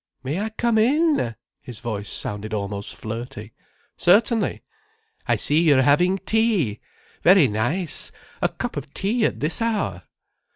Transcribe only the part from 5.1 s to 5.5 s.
"I